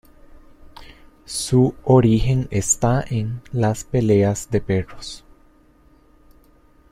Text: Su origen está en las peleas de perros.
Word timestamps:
Su 1.27 1.75
origen 1.83 2.47
está 2.49 3.05
en 3.07 3.43
las 3.51 3.83
peleas 3.83 4.49
de 4.49 4.59
perros. 4.59 5.23